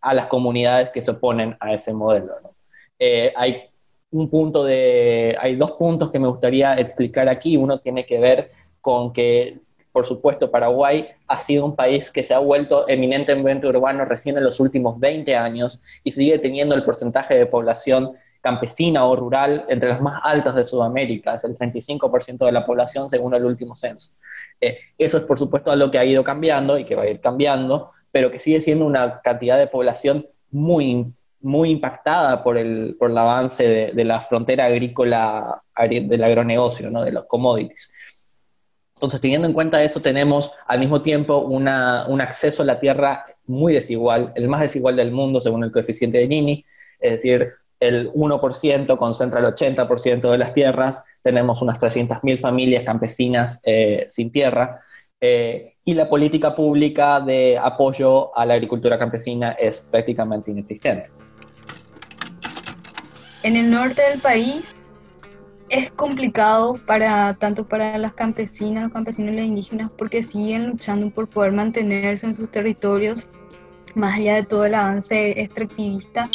a 0.00 0.14
las 0.14 0.26
comunidades 0.26 0.90
que 0.90 1.02
se 1.02 1.10
oponen 1.10 1.56
a 1.58 1.74
ese 1.74 1.92
modelo. 1.92 2.54
hay 3.34 3.71
un 4.12 4.28
punto 4.28 4.64
de, 4.64 5.36
hay 5.40 5.56
dos 5.56 5.72
puntos 5.72 6.10
que 6.10 6.18
me 6.18 6.28
gustaría 6.28 6.74
explicar 6.74 7.28
aquí. 7.28 7.56
Uno 7.56 7.80
tiene 7.80 8.06
que 8.06 8.18
ver 8.20 8.50
con 8.80 9.12
que, 9.12 9.58
por 9.90 10.04
supuesto, 10.04 10.50
Paraguay 10.50 11.08
ha 11.26 11.38
sido 11.38 11.64
un 11.64 11.74
país 11.74 12.10
que 12.10 12.22
se 12.22 12.34
ha 12.34 12.38
vuelto 12.38 12.88
eminentemente 12.88 13.66
urbano 13.66 14.04
recién 14.04 14.36
en 14.36 14.44
los 14.44 14.60
últimos 14.60 15.00
20 15.00 15.34
años 15.34 15.82
y 16.04 16.10
sigue 16.10 16.38
teniendo 16.38 16.74
el 16.74 16.84
porcentaje 16.84 17.34
de 17.34 17.46
población 17.46 18.12
campesina 18.42 19.06
o 19.06 19.16
rural 19.16 19.64
entre 19.68 19.90
los 19.90 20.00
más 20.00 20.20
altos 20.24 20.56
de 20.56 20.64
Sudamérica, 20.64 21.36
es 21.36 21.44
el 21.44 21.56
35% 21.56 22.44
de 22.44 22.52
la 22.52 22.66
población 22.66 23.08
según 23.08 23.34
el 23.34 23.44
último 23.44 23.76
censo. 23.76 24.10
Eh, 24.60 24.78
eso 24.98 25.16
es 25.16 25.22
por 25.22 25.38
supuesto 25.38 25.70
algo 25.70 25.90
que 25.90 25.98
ha 25.98 26.04
ido 26.04 26.24
cambiando 26.24 26.76
y 26.76 26.84
que 26.84 26.96
va 26.96 27.04
a 27.04 27.08
ir 27.08 27.20
cambiando, 27.20 27.92
pero 28.10 28.32
que 28.32 28.40
sigue 28.40 28.60
siendo 28.60 28.84
una 28.84 29.20
cantidad 29.20 29.56
de 29.58 29.68
población 29.68 30.26
muy 30.50 31.12
muy 31.42 31.70
impactada 31.70 32.42
por 32.42 32.56
el, 32.56 32.96
por 32.98 33.10
el 33.10 33.18
avance 33.18 33.92
de, 33.94 34.04
la 34.04 34.20
frontera 34.20 34.66
agrícola 34.66 35.62
del 35.88 36.24
agronegocio, 36.24 36.90
¿no? 36.90 37.02
de 37.02 37.12
los 37.12 37.24
commodities. 37.26 37.92
Entonces, 38.94 39.20
teniendo 39.20 39.48
en 39.48 39.54
cuenta 39.54 39.82
eso, 39.82 40.00
tenemos 40.00 40.52
al 40.66 40.78
mismo 40.78 41.02
tiempo 41.02 41.38
un 41.38 41.66
acceso 41.68 42.62
a 42.62 42.66
la 42.66 42.78
tierra 42.78 43.26
muy 43.46 43.72
desigual, 43.72 44.32
el 44.36 44.48
más 44.48 44.60
desigual 44.60 44.96
del 44.96 45.10
mundo 45.10 45.40
según 45.40 45.64
el 45.64 45.72
coeficiente 45.72 46.18
de 46.18 46.28
Gini, 46.28 46.64
es 47.00 47.12
decir, 47.12 47.52
el 47.80 48.12
1% 48.12 48.96
concentra 48.96 49.40
el 49.40 49.46
80% 49.46 50.30
de 50.30 50.38
las 50.38 50.54
tierras, 50.54 51.02
tenemos 51.20 51.62
unas 51.62 51.80
300.000 51.80 52.38
familias 52.38 52.84
campesinas 52.84 53.60
eh, 53.64 54.06
sin 54.08 54.30
tierra, 54.30 54.82
eh, 55.20 55.74
y 55.84 55.94
la 55.94 56.08
política 56.08 56.54
pública 56.54 57.20
de 57.20 57.58
apoyo 57.58 58.36
a 58.36 58.46
la 58.46 58.54
agricultura 58.54 58.98
campesina 58.98 59.52
es 59.52 59.80
prácticamente 59.80 60.52
inexistente. 60.52 61.10
En 63.42 63.56
el 63.56 63.70
norte 63.70 64.02
del 64.08 64.20
país 64.20 64.80
es 65.68 65.90
complicado 65.90 66.74
para 66.86 67.34
tanto 67.34 67.66
para 67.66 67.98
las 67.98 68.12
campesinas, 68.12 68.84
los 68.84 68.92
campesinos 68.92 69.32
y 69.32 69.36
las 69.36 69.46
indígenas 69.46 69.90
porque 69.98 70.22
siguen 70.22 70.68
luchando 70.68 71.10
por 71.10 71.28
poder 71.28 71.50
mantenerse 71.50 72.26
en 72.26 72.34
sus 72.34 72.50
territorios 72.50 73.30
más 73.96 74.18
allá 74.18 74.36
de 74.36 74.44
todo 74.44 74.64
el 74.64 74.76
avance 74.76 75.40
extractivista. 75.40 76.28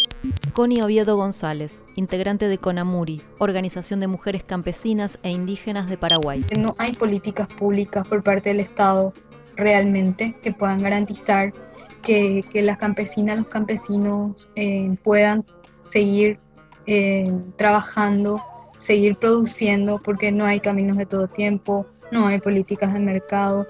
Connie 0.51 0.81
Oviedo 0.81 1.15
González, 1.15 1.81
integrante 1.95 2.49
de 2.49 2.57
CONAMURI, 2.57 3.21
Organización 3.37 4.01
de 4.01 4.07
Mujeres 4.07 4.43
Campesinas 4.43 5.17
e 5.23 5.31
Indígenas 5.31 5.89
de 5.89 5.97
Paraguay. 5.97 6.45
No 6.59 6.75
hay 6.77 6.91
políticas 6.91 7.47
públicas 7.47 8.05
por 8.05 8.21
parte 8.21 8.49
del 8.49 8.59
Estado 8.59 9.13
realmente 9.55 10.35
que 10.41 10.51
puedan 10.51 10.79
garantizar 10.79 11.53
que, 12.01 12.43
las 12.53 12.77
campesinas, 12.77 13.37
los 13.37 13.47
campesinos 13.47 14.49
eh, 14.55 14.95
puedan 15.03 15.45
seguir 15.87 16.39
eh, 16.87 17.29
trabajando, 17.57 18.41
seguir 18.77 19.17
produciendo, 19.17 19.99
porque 19.99 20.31
no 20.31 20.45
hay 20.45 20.59
caminos 20.59 20.97
de 20.97 21.05
todo 21.05 21.27
tiempo, 21.27 21.85
no 22.11 22.27
hay 22.27 22.39
políticas 22.39 22.93
de 22.93 22.99
mercado. 22.99 23.67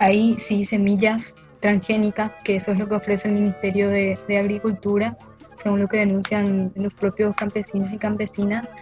Hay 0.00 0.36
sí 0.38 0.64
semillas 0.64 1.34
transgénicas, 1.60 2.32
que 2.44 2.56
eso 2.56 2.72
es 2.72 2.78
lo 2.78 2.88
que 2.88 2.96
ofrece 2.96 3.28
el 3.28 3.34
Ministerio 3.34 3.88
de, 3.88 4.18
de 4.28 4.38
Agricultura, 4.38 5.16
según 5.62 5.80
lo 5.80 5.88
que 5.88 5.98
denuncian 5.98 6.72
los 6.76 6.94
propios 6.94 7.34
campesinos 7.36 7.92
y 7.92 7.98
campesinas. 7.98 8.72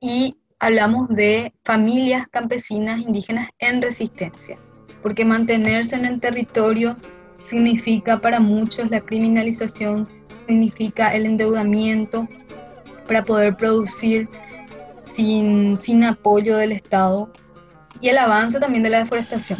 Y 0.00 0.36
hablamos 0.58 1.08
de 1.08 1.52
familias 1.64 2.26
campesinas 2.28 2.98
indígenas 2.98 3.48
en 3.58 3.82
resistencia, 3.82 4.58
porque 5.02 5.24
mantenerse 5.24 5.96
en 5.96 6.04
el 6.04 6.20
territorio 6.20 6.96
significa 7.38 8.18
para 8.18 8.40
muchos 8.40 8.90
la 8.90 9.00
criminalización, 9.00 10.08
significa 10.46 11.14
el 11.14 11.26
endeudamiento 11.26 12.28
para 13.06 13.24
poder 13.24 13.56
producir 13.56 14.28
sin, 15.02 15.76
sin 15.78 16.04
apoyo 16.04 16.56
del 16.56 16.72
Estado 16.72 17.30
y 18.00 18.08
el 18.08 18.18
avance 18.18 18.58
también 18.58 18.82
de 18.82 18.90
la 18.90 18.98
deforestación. 18.98 19.58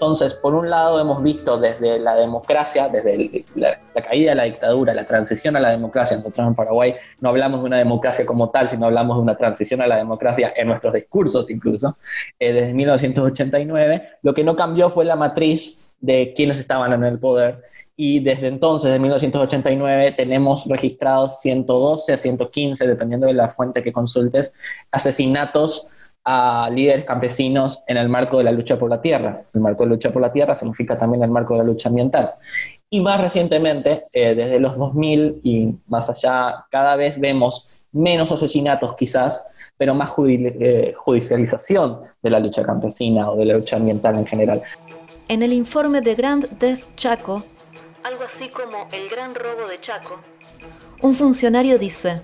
Entonces, 0.00 0.32
por 0.32 0.54
un 0.54 0.70
lado, 0.70 0.98
hemos 0.98 1.22
visto 1.22 1.58
desde 1.58 1.98
la 1.98 2.14
democracia, 2.14 2.88
desde 2.88 3.44
la, 3.54 3.78
caída 4.02 4.30
de 4.30 4.34
la 4.34 4.44
dictadura, 4.44 4.94
la 4.94 5.04
transición 5.04 5.56
a 5.56 5.60
la 5.60 5.68
democracia. 5.68 6.16
Nosotros 6.16 6.48
en 6.48 6.54
Paraguay 6.54 6.94
no 7.20 7.28
hablamos 7.28 7.60
de 7.60 7.66
una 7.66 7.76
democracia 7.76 8.24
como 8.24 8.48
tal, 8.48 8.70
sino 8.70 8.86
hablamos 8.86 9.18
de 9.18 9.22
una 9.24 9.36
transición 9.36 9.82
a 9.82 9.86
la 9.86 9.96
democracia 9.96 10.54
en 10.56 10.68
nuestros 10.68 10.94
discursos 10.94 11.50
incluso, 11.50 11.98
eh, 12.38 12.50
desde 12.54 12.72
1989. 12.72 14.08
Lo 14.22 14.32
que 14.32 14.42
no 14.42 14.56
cambió 14.56 14.88
fue 14.88 15.04
la 15.04 15.16
matriz 15.16 15.94
de 16.00 16.32
quienes 16.34 16.58
estaban 16.58 16.94
en 16.94 17.04
el 17.04 17.18
poder. 17.18 17.62
Y 18.02 18.20
desde 18.20 18.46
entonces, 18.46 18.88
desde 18.88 18.98
1989, 18.98 20.12
tenemos 20.12 20.64
registrados 20.64 21.38
112 21.40 22.14
a 22.14 22.16
115, 22.16 22.86
dependiendo 22.86 23.26
de 23.26 23.34
la 23.34 23.50
fuente 23.50 23.82
que 23.82 23.92
consultes, 23.92 24.54
asesinatos 24.90 25.86
a 26.24 26.70
líderes 26.72 27.04
campesinos 27.04 27.84
en 27.86 27.98
el 27.98 28.08
marco 28.08 28.38
de 28.38 28.44
la 28.44 28.52
lucha 28.52 28.78
por 28.78 28.88
la 28.88 29.02
tierra. 29.02 29.42
El 29.52 29.60
marco 29.60 29.82
de 29.82 29.90
la 29.90 29.96
lucha 29.96 30.10
por 30.10 30.22
la 30.22 30.32
tierra 30.32 30.54
significa 30.54 30.96
también 30.96 31.22
el 31.24 31.30
marco 31.30 31.52
de 31.52 31.58
la 31.58 31.66
lucha 31.66 31.90
ambiental. 31.90 32.36
Y 32.88 33.02
más 33.02 33.20
recientemente, 33.20 34.06
eh, 34.14 34.34
desde 34.34 34.58
los 34.60 34.78
2000 34.78 35.42
y 35.44 35.74
más 35.86 36.08
allá, 36.08 36.64
cada 36.70 36.96
vez 36.96 37.20
vemos 37.20 37.68
menos 37.92 38.32
asesinatos 38.32 38.96
quizás, 38.96 39.46
pero 39.76 39.94
más 39.94 40.12
eh, 40.26 40.94
judicialización 40.96 42.00
de 42.22 42.30
la 42.30 42.40
lucha 42.40 42.62
campesina 42.62 43.30
o 43.30 43.36
de 43.36 43.44
la 43.44 43.58
lucha 43.58 43.76
ambiental 43.76 44.16
en 44.16 44.24
general. 44.24 44.62
En 45.28 45.42
el 45.42 45.52
informe 45.52 46.00
de 46.00 46.14
Grand 46.14 46.48
Death 46.58 46.96
Chaco, 46.96 47.44
algo 48.02 48.24
así 48.24 48.48
como 48.48 48.88
el 48.92 49.08
gran 49.08 49.34
robo 49.34 49.68
de 49.68 49.80
Chaco, 49.80 50.20
un 51.02 51.14
funcionario 51.14 51.78
dice, 51.78 52.20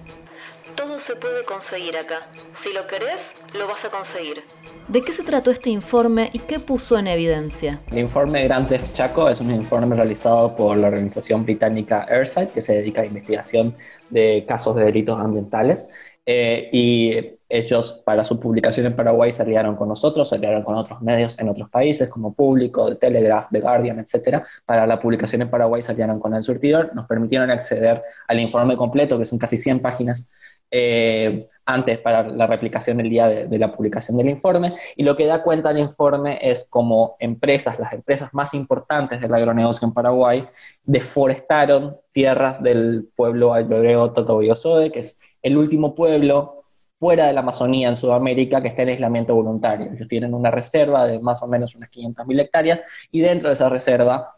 todo 0.76 1.00
se 1.00 1.16
puede 1.16 1.44
conseguir 1.44 1.96
acá. 1.96 2.28
Si 2.62 2.72
lo 2.72 2.86
querés, 2.86 3.22
lo 3.54 3.66
vas 3.66 3.82
a 3.86 3.88
conseguir. 3.88 4.42
¿De 4.88 5.00
qué 5.00 5.12
se 5.12 5.22
trató 5.22 5.50
este 5.50 5.70
informe 5.70 6.28
y 6.34 6.40
qué 6.40 6.60
puso 6.60 6.98
en 6.98 7.06
evidencia? 7.06 7.80
El 7.90 7.98
informe 7.98 8.44
Grand 8.44 8.68
Theft 8.68 8.92
Chaco 8.92 9.30
es 9.30 9.40
un 9.40 9.50
informe 9.50 9.96
realizado 9.96 10.54
por 10.54 10.76
la 10.76 10.88
organización 10.88 11.44
británica 11.44 12.06
Earthside, 12.08 12.50
que 12.50 12.60
se 12.60 12.74
dedica 12.74 13.00
a 13.00 13.06
investigación 13.06 13.74
de 14.10 14.44
casos 14.46 14.76
de 14.76 14.84
delitos 14.84 15.18
ambientales. 15.18 15.88
Eh, 16.26 16.68
y 16.72 17.35
ellos 17.48 18.02
para 18.04 18.24
su 18.24 18.40
publicación 18.40 18.86
en 18.86 18.96
Paraguay 18.96 19.32
se 19.32 19.42
aliaron 19.42 19.76
con 19.76 19.88
nosotros, 19.88 20.28
se 20.28 20.36
aliaron 20.36 20.62
con 20.62 20.74
otros 20.74 21.00
medios 21.02 21.38
en 21.38 21.48
otros 21.48 21.70
países 21.70 22.08
como 22.08 22.34
Público, 22.34 22.88
The 22.88 22.96
Telegraph, 22.96 23.48
The 23.50 23.60
Guardian, 23.60 23.98
etc. 24.00 24.42
Para 24.64 24.86
la 24.86 24.98
publicación 24.98 25.42
en 25.42 25.50
Paraguay 25.50 25.82
se 25.82 25.92
aliaron 25.92 26.18
con 26.18 26.34
el 26.34 26.42
surtidor, 26.42 26.94
nos 26.94 27.06
permitieron 27.06 27.50
acceder 27.50 28.02
al 28.26 28.40
informe 28.40 28.76
completo, 28.76 29.18
que 29.18 29.24
son 29.24 29.38
casi 29.38 29.58
100 29.58 29.80
páginas 29.80 30.28
eh, 30.70 31.48
antes 31.64 31.98
para 31.98 32.22
la 32.28 32.46
replicación 32.46 33.00
el 33.00 33.10
día 33.10 33.26
de, 33.28 33.58
la 33.58 33.74
publicación 33.74 34.16
del 34.16 34.28
informe. 34.28 34.74
Y 34.96 35.02
lo 35.02 35.16
que 35.16 35.26
da 35.26 35.42
cuenta 35.42 35.70
el 35.70 35.78
informe 35.78 36.38
es 36.40 36.64
como 36.68 37.16
empresas, 37.18 37.78
las 37.78 37.92
empresas 37.92 38.32
más 38.32 38.54
importantes 38.54 39.20
del 39.20 39.34
agronegocio 39.34 39.86
en 39.86 39.94
Paraguay, 39.94 40.48
deforestaron 40.84 41.96
tierras 42.12 42.62
del 42.62 43.08
pueblo 43.16 43.52
agrobreo 43.54 44.12
Totoboyosode, 44.12 44.92
que 44.92 45.00
es 45.00 45.18
el 45.42 45.56
último 45.56 45.94
pueblo 45.94 46.65
fuera 46.96 47.26
de 47.26 47.32
la 47.32 47.40
Amazonía 47.40 47.88
en 47.88 47.96
Sudamérica 47.96 48.60
que 48.62 48.68
está 48.68 48.82
en 48.82 48.88
aislamiento 48.90 49.34
voluntario. 49.34 49.92
Ellos 49.92 50.08
tienen 50.08 50.34
una 50.34 50.50
reserva 50.50 51.06
de 51.06 51.18
más 51.18 51.42
o 51.42 51.46
menos 51.46 51.74
unas 51.74 51.90
500.000 51.90 52.40
hectáreas 52.40 52.82
y 53.10 53.20
dentro 53.20 53.48
de 53.48 53.54
esa 53.54 53.68
reserva 53.68 54.36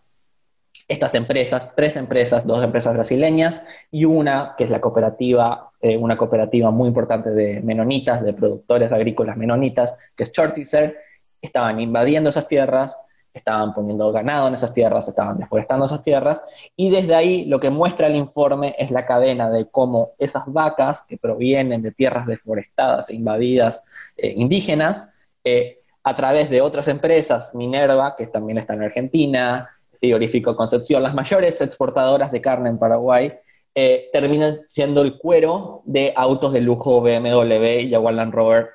estas 0.89 1.15
empresas, 1.15 1.75
tres 1.77 1.97
empresas, 1.97 2.47
dos 2.47 2.65
empresas 2.65 2.95
brasileñas 2.95 3.65
y 3.91 4.07
una 4.07 4.55
que 4.57 4.65
es 4.65 4.71
la 4.71 4.81
cooperativa, 4.81 5.71
eh, 5.81 5.97
una 5.97 6.17
cooperativa 6.17 6.71
muy 6.71 6.89
importante 6.89 7.31
de 7.31 7.61
menonitas, 7.61 8.25
de 8.25 8.33
productores 8.33 8.91
agrícolas 8.91 9.37
menonitas, 9.37 9.97
que 10.17 10.25
es 10.25 10.33
Shortizer, 10.33 10.97
estaban 11.43 11.79
invadiendo 11.79 12.31
esas 12.31 12.49
tierras, 12.49 12.99
estaban 13.33 13.75
poniendo 13.75 14.11
ganado 14.13 14.49
en 14.49 14.55
esas 14.55 14.73
tierras, 14.73 15.09
estaban 15.09 15.39
deforestando 15.39 15.85
esas 15.85 16.03
tierras, 16.03 16.43
y 16.77 16.91
desde 16.91 17.15
ahí 17.15 17.45
lo 17.45 17.61
que 17.61 17.71
muestra 17.71 18.07
el 18.07 18.17
informe 18.17 18.75
es 18.79 18.91
la 18.91 19.07
cadena 19.07 19.51
de 19.51 19.69
cómo 19.71 20.13
esas 20.19 20.45
vacas 20.47 21.03
que 21.03 21.19
provienen 21.19 21.83
de 21.83 21.93
tierras 21.93 22.27
deforestadas 22.27 23.11
e 23.11 23.15
invadidas 23.15 23.85
eh, 24.17 24.33
indígenas, 24.37 25.09
eh, 25.45 25.81
a 26.03 26.17
través 26.17 26.49
de 26.51 26.63
otras 26.63 26.89
empresas, 26.89 27.55
Minerva, 27.55 28.17
que 28.17 28.27
también 28.27 28.59
está 28.59 28.75
en 28.75 28.83
Argentina, 28.83 29.69
frigorífico 29.99 30.57
Concepción, 30.57 31.03
las 31.03 31.15
mayores 31.15 31.61
exportadoras 31.61 32.33
de 32.33 32.41
carne 32.41 32.71
en 32.71 32.79
Paraguay, 32.79 33.33
eh, 33.75 34.09
terminan 34.13 34.61
siendo 34.67 35.03
el 35.03 35.19
cuero 35.19 35.83
de 35.85 36.13
autos 36.17 36.53
de 36.53 36.61
lujo 36.61 37.01
BMW 37.01 37.81
y 37.81 37.91
Jaguar 37.91 38.15
Land 38.15 38.35
Rover 38.35 38.69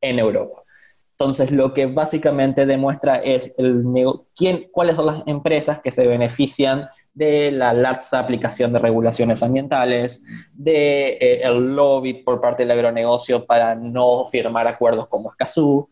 en 0.00 0.18
Europa. 0.18 0.62
Entonces, 1.20 1.52
lo 1.52 1.74
que 1.74 1.84
básicamente 1.84 2.64
demuestra 2.64 3.16
es 3.16 3.54
el, 3.58 3.84
quién, 4.34 4.68
cuáles 4.72 4.96
son 4.96 5.04
las 5.04 5.22
empresas 5.26 5.78
que 5.80 5.90
se 5.90 6.06
benefician 6.06 6.88
de 7.12 7.50
la 7.50 7.74
laxa 7.74 8.20
aplicación 8.20 8.72
de 8.72 8.78
regulaciones 8.78 9.42
ambientales, 9.42 10.22
de 10.54 11.08
eh, 11.20 11.42
el 11.42 11.76
lobby 11.76 12.14
por 12.14 12.40
parte 12.40 12.62
del 12.62 12.70
agronegocio 12.70 13.44
para 13.44 13.74
no 13.74 14.28
firmar 14.28 14.66
acuerdos 14.66 15.08
como 15.08 15.28
Escazú, 15.28 15.90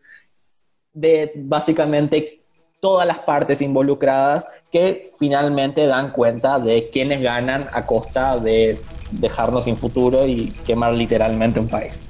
de 0.94 1.30
básicamente 1.36 2.40
todas 2.80 3.06
las 3.06 3.18
partes 3.18 3.60
involucradas 3.60 4.48
que 4.72 5.10
finalmente 5.18 5.86
dan 5.86 6.10
cuenta 6.12 6.58
de 6.58 6.88
quienes 6.88 7.20
ganan 7.20 7.68
a 7.74 7.84
costa 7.84 8.38
de 8.38 8.78
dejarnos 9.10 9.64
sin 9.64 9.76
futuro 9.76 10.26
y 10.26 10.52
quemar 10.64 10.94
literalmente 10.94 11.60
un 11.60 11.68
país. 11.68 12.02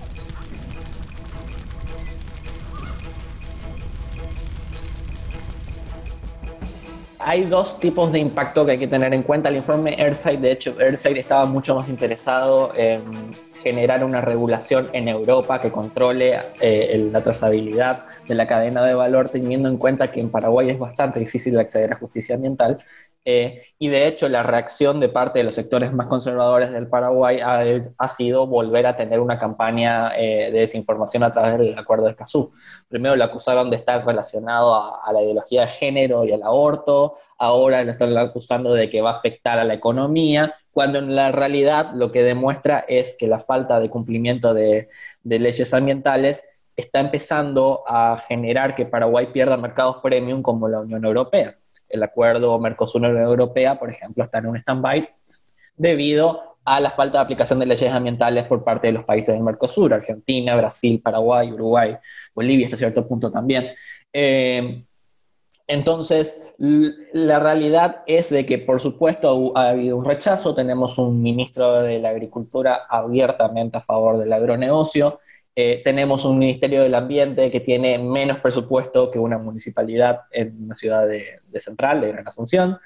Hay 7.21 7.45
dos 7.45 7.81
tipos 7.81 8.13
de 8.13 8.21
impacto 8.21 8.65
que 8.65 8.73
hay 8.73 8.79
que 8.79 8.87
tener 8.87 9.13
en 9.13 9.23
cuenta. 9.23 9.49
El 9.49 9.57
informe 9.57 9.97
Airside, 9.99 10.39
de 10.39 10.53
hecho, 10.53 10.77
Airside 10.79 11.19
estaba 11.19 11.47
mucho 11.47 11.75
más 11.75 11.89
interesado 11.89 12.73
en 12.77 13.03
generar 13.63 14.05
una 14.05 14.21
regulación 14.21 14.89
en 14.93 15.09
Europa 15.09 15.61
que 15.61 15.71
controle 15.71 16.39
eh, 16.61 17.09
la 17.13 17.23
trazabilidad 17.23 18.07
de 18.27 18.35
la 18.35 18.47
cadena 18.47 18.85
de 18.85 18.95
valor, 18.95 19.29
teniendo 19.29 19.69
en 19.69 19.77
cuenta 19.77 20.11
que 20.11 20.21
en 20.21 20.31
Paraguay 20.31 20.71
es 20.71 20.79
bastante 20.79 21.21
difícil 21.21 21.59
acceder 21.59 21.93
a 21.93 21.97
justicia 21.97 22.37
ambiental. 22.37 22.79
Eh, 23.25 23.63
y 23.79 23.89
de 23.89 24.07
hecho, 24.07 24.27
la 24.29 24.43
reacción 24.43 25.01
de 25.01 25.11
parte 25.11 25.41
de 25.41 25.45
los 25.45 25.55
sectores 25.55 25.93
más 25.93 26.07
conservadores 26.07 26.73
del 26.73 26.89
Paraguay 26.89 27.41
ha, 27.43 28.09
sido 28.09 28.47
volver 28.47 28.87
a 28.87 28.97
tener 28.97 29.21
una 29.21 29.39
campaña 29.39 30.17
eh, 30.17 30.51
de 30.51 30.61
desinformación 30.61 31.23
a 31.25 31.31
través 31.31 31.59
del 31.59 31.79
acuerdo 31.79 32.07
de 32.07 32.13
Escazú. 32.13 32.51
Primero 32.89 33.17
lo 33.17 33.25
acusaron 33.25 33.69
de 33.69 33.77
estar 33.77 34.07
relacionado 34.07 34.75
a, 34.75 35.03
a 35.05 35.13
la 35.13 35.23
ideología 35.23 35.63
de 35.63 35.69
género 35.69 36.25
y 36.25 36.33
al 36.33 36.43
aborto, 36.43 37.17
ahora 37.37 37.85
lo 37.85 37.91
están 37.93 38.17
acusando 38.17 38.73
de 38.73 38.89
que 38.89 39.03
va 39.03 39.11
a 39.11 39.19
afectar 39.19 39.59
a 39.59 39.65
la 39.65 39.75
economía 39.75 40.55
cuando 40.79 41.01
en 41.01 41.17
la 41.17 41.33
realidad 41.33 41.91
lo 41.93 42.13
que 42.13 42.23
demuestra 42.23 42.85
es 42.87 43.17
que 43.19 43.27
la 43.27 43.41
falta 43.41 43.81
de 43.81 43.91
cumplimiento 43.91 44.55
de, 44.55 44.89
leyes 45.25 45.75
ambientales 45.75 46.45
está 46.77 47.01
empezando 47.01 47.83
a 47.89 48.17
generar 48.29 48.77
que 48.77 48.87
Paraguay 48.87 49.33
pierda 49.33 49.57
mercados 49.57 49.97
premium 50.01 50.41
como 50.41 50.69
la 50.69 50.79
Unión 50.79 51.05
Europea. 51.05 51.59
El 51.89 52.05
acuerdo 52.05 52.57
Mercosur-Unión 52.61 53.21
Europea, 53.21 53.77
por 53.77 53.91
ejemplo, 53.91 54.23
está 54.23 54.39
en 54.39 54.47
un 54.47 54.57
stand-by 54.57 55.09
debido 55.75 56.59
a 56.65 56.79
la 56.79 56.91
falta 56.93 57.19
de 57.19 57.25
aplicación 57.25 57.59
de 57.59 57.67
leyes 57.67 57.93
ambientales 57.93 58.45
por 58.47 58.63
parte 58.63 58.87
de 58.87 58.93
los 58.93 59.05
países 59.05 59.35
del 59.35 59.43
Mercosur, 59.43 59.93
Argentina, 59.93 60.55
Brasil, 60.55 61.03
Paraguay, 61.03 61.51
Uruguay, 61.51 61.97
Bolivia 62.33 62.67
hasta 62.69 62.77
cierto 62.77 63.05
punto 63.05 63.33
también. 63.33 63.73
Eh, 64.13 64.85
entonces, 65.69 66.43
la 66.57 67.39
realidad 67.39 68.03
es 68.07 68.31
de 68.31 68.47
que, 68.47 68.59
por 68.59 68.81
supuesto, 68.81 69.53
ha 69.55 69.69
habido 69.69 69.99
un 69.99 70.05
rechazo. 70.07 70.55
Tenemos 70.55 70.97
un 70.97 71.23
ministro 71.23 71.83
de 71.83 71.99
la 71.99 72.09
Agricultura 72.09 72.87
abiertamente 72.89 73.77
a 73.77 73.83
favor 73.83 74.19
del 74.19 74.33
agronegocio. 74.33 75.21
Eh, 75.55 75.83
tenemos 75.85 76.25
un 76.25 76.39
Ministerio 76.39 76.83
del 76.85 76.95
Ambiente 76.95 77.51
que 77.51 77.61
tiene 77.61 77.99
menos 77.99 78.39
presupuesto 78.39 79.11
que 79.11 79.19
una 79.19 79.39
municipalidad 79.39 80.21
en 80.31 80.69
la 80.69 80.75
ciudad 80.75 81.07
de, 81.07 81.41
Central, 81.61 82.01
de 82.01 82.13
Gran 82.13 82.27
Asunción, 82.27 82.79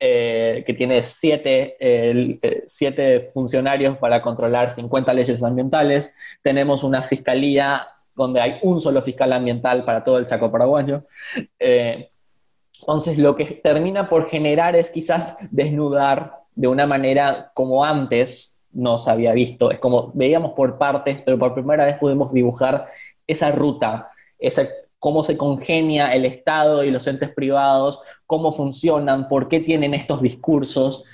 eh, 0.00 0.64
que 0.66 0.74
tiene 0.74 1.04
siete, 1.04 1.76
eh, 1.78 2.40
siete 2.66 3.30
funcionarios 3.32 3.98
para 3.98 4.22
controlar 4.22 4.70
50 4.70 5.12
leyes 5.14 5.42
ambientales. 5.42 6.16
Tenemos 6.42 6.82
una 6.82 7.02
fiscalía 7.02 7.86
donde 8.16 8.40
hay 8.40 8.58
un 8.62 8.80
solo 8.80 9.02
fiscal 9.02 9.32
ambiental 9.32 9.84
para 9.84 10.02
todo 10.02 10.18
el 10.18 10.26
Chaco 10.26 10.50
paraguayo. 10.50 11.04
Entonces, 12.84 13.16
lo 13.16 13.34
que 13.34 13.46
termina 13.46 14.10
por 14.10 14.26
generar 14.26 14.76
es 14.76 14.90
quizás 14.90 15.38
desnudar 15.50 16.42
de 16.54 16.68
una 16.68 16.86
manera 16.86 17.50
como 17.54 17.82
antes 17.82 18.58
no 18.72 18.98
se 18.98 19.10
había 19.10 19.32
visto. 19.32 19.70
Es 19.70 19.78
como 19.78 20.12
veíamos 20.14 20.52
por 20.52 20.76
partes, 20.76 21.22
pero 21.22 21.38
por 21.38 21.54
primera 21.54 21.86
vez 21.86 21.96
pudimos 21.96 22.30
dibujar 22.34 22.88
esa 23.26 23.50
ruta, 23.52 24.10
esa, 24.38 24.68
cómo 24.98 25.24
se 25.24 25.38
congenia 25.38 26.12
el 26.12 26.26
Estado 26.26 26.84
y 26.84 26.90
los 26.90 27.06
entes 27.06 27.30
privados, 27.30 28.00
cómo 28.26 28.52
funcionan, 28.52 29.28
por 29.28 29.48
qué 29.48 29.60
tienen 29.60 29.94
estos 29.94 30.20
discursos. 30.20 31.04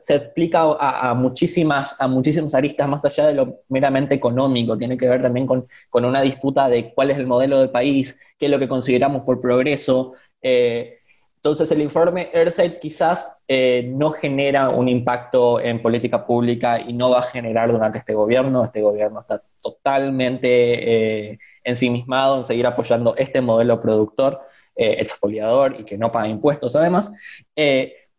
se 0.00 0.14
explica 0.16 0.62
a, 0.80 1.12
muchísimas, 1.12 1.94
a 2.00 2.08
muchísimas 2.08 2.54
aristas 2.54 2.88
más 2.88 3.04
allá 3.04 3.26
de 3.26 3.34
lo 3.34 3.60
meramente 3.68 4.14
económico. 4.14 4.78
Tiene 4.78 4.96
que 4.96 5.08
ver 5.08 5.20
también 5.20 5.46
con, 5.46 5.68
con 5.90 6.06
una 6.06 6.22
disputa 6.22 6.68
de 6.70 6.94
cuál 6.94 7.10
es 7.10 7.18
el 7.18 7.26
modelo 7.26 7.60
de 7.60 7.68
país, 7.68 8.18
qué 8.38 8.46
es 8.46 8.50
lo 8.50 8.58
que 8.58 8.68
consideramos 8.68 9.22
por 9.22 9.40
progreso. 9.42 10.14
Eh, 10.40 10.98
entonces, 11.42 11.72
el 11.72 11.82
informe 11.82 12.30
ERSET 12.32 12.78
quizás 12.78 13.42
eh, 13.48 13.90
no 13.92 14.12
genera 14.12 14.68
un 14.68 14.88
impacto 14.88 15.58
en 15.58 15.82
política 15.82 16.24
pública 16.24 16.80
y 16.80 16.92
no 16.92 17.10
va 17.10 17.18
a 17.18 17.22
generar 17.22 17.72
durante 17.72 17.98
este 17.98 18.14
gobierno. 18.14 18.62
Este 18.62 18.80
gobierno 18.80 19.22
está 19.22 19.42
totalmente 19.60 21.30
eh, 21.32 21.38
ensimismado 21.64 22.38
en 22.38 22.44
seguir 22.44 22.64
apoyando 22.64 23.16
este 23.16 23.40
modelo 23.40 23.82
productor, 23.82 24.40
eh, 24.76 24.98
expoliador 25.00 25.80
y 25.80 25.84
que 25.84 25.98
no 25.98 26.12
paga 26.12 26.28
impuestos 26.28 26.76
además, 26.76 27.12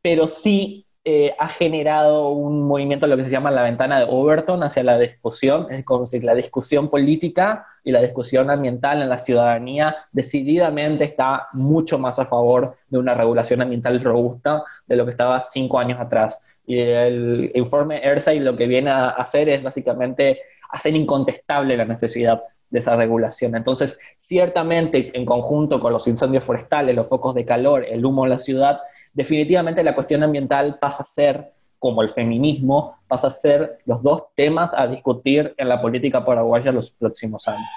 pero 0.02 0.28
sí 0.28 0.86
eh, 1.06 1.36
ha 1.38 1.50
generado 1.50 2.30
un 2.30 2.64
movimiento, 2.66 3.08
lo 3.08 3.18
que 3.18 3.26
se 3.26 3.30
llama 3.30 3.52
la 3.52 3.64
ventana 3.64 4.00
de 4.00 4.06
Overton, 4.10 4.64
hacia 4.64 4.84
la 4.84 4.98
discusión, 4.98 5.68
es 5.70 5.84
como 5.84 6.06
la 6.22 6.34
discusión 6.34 6.90
política 6.90 7.68
y 7.84 7.92
la 7.92 8.00
discusión 8.00 8.50
ambiental 8.50 9.02
en 9.02 9.10
la 9.10 9.18
ciudadanía 9.18 9.98
decididamente 10.14 11.04
está 11.04 11.50
mucho 11.52 12.00
más 12.00 12.20
a 12.20 12.28
favor 12.28 12.78
de 12.88 13.00
una 13.00 13.16
regulación 13.16 13.62
ambiental 13.62 14.02
robusta 14.02 14.64
de 14.88 14.96
lo 14.96 15.04
que 15.04 15.12
estaba 15.12 15.42
cinco 15.42 15.78
años 15.78 16.00
atrás. 16.00 16.40
Y 16.66 16.80
el 16.80 17.52
informe 17.54 18.00
ERSA 18.02 18.34
lo 18.36 18.56
que 18.56 18.68
viene 18.68 18.90
a 18.90 19.10
hacer 19.10 19.50
es 19.50 19.62
básicamente 19.62 20.40
hacer 20.70 20.96
incontestable 20.96 21.76
la 21.76 21.84
necesidad 21.84 22.44
de 22.70 22.80
esa 22.80 22.96
regulación. 22.96 23.56
Entonces, 23.56 24.00
ciertamente, 24.18 25.12
en 25.14 25.26
conjunto 25.26 25.82
con 25.82 25.92
los 25.92 26.08
incendios 26.08 26.46
forestales, 26.46 26.96
los 26.96 27.08
focos 27.08 27.36
de 27.36 27.44
calor, 27.46 27.86
el 27.86 28.06
humo 28.06 28.24
en 28.24 28.32
la 28.32 28.40
ciudad, 28.40 28.80
definitivamente 29.14 29.84
la 29.84 29.96
cuestión 29.96 30.24
ambiental 30.24 30.78
pasa 30.80 31.04
a 31.04 31.06
ser, 31.06 31.54
como 31.80 32.02
el 32.02 32.10
feminismo, 32.10 32.98
pasa 33.08 33.28
a 33.28 33.32
ser 33.32 33.80
los 33.86 34.02
dos 34.02 34.26
temas 34.36 34.74
a 34.74 34.88
discutir 34.88 35.54
en 35.58 35.70
la 35.70 35.82
política 35.82 36.26
paraguaya 36.26 36.72
los 36.72 36.92
próximos 36.92 37.48
años. 37.48 37.70